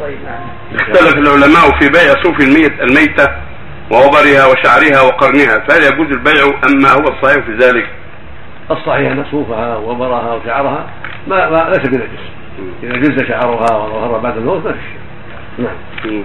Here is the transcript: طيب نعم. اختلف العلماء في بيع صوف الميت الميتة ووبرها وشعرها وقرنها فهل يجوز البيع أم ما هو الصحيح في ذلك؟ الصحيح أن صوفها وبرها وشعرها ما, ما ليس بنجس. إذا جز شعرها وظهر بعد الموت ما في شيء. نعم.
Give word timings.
طيب 0.00 0.18
نعم. 0.24 0.40
اختلف 0.74 1.14
العلماء 1.14 1.80
في 1.80 1.88
بيع 1.88 2.22
صوف 2.22 2.40
الميت 2.40 2.80
الميتة 2.80 3.28
ووبرها 3.90 4.46
وشعرها 4.46 5.02
وقرنها 5.02 5.58
فهل 5.68 5.82
يجوز 5.82 6.06
البيع 6.06 6.44
أم 6.44 6.82
ما 6.82 6.90
هو 6.90 7.14
الصحيح 7.14 7.44
في 7.44 7.52
ذلك؟ 7.52 7.86
الصحيح 8.70 9.10
أن 9.10 9.24
صوفها 9.30 9.76
وبرها 9.76 10.34
وشعرها 10.34 10.86
ما, 11.26 11.50
ما 11.50 11.68
ليس 11.68 11.88
بنجس. 11.88 12.22
إذا 12.82 12.96
جز 12.96 13.28
شعرها 13.28 13.76
وظهر 13.76 14.18
بعد 14.18 14.36
الموت 14.36 14.64
ما 14.64 14.72
في 14.72 14.78
شيء. 14.78 15.00
نعم. 15.58 16.24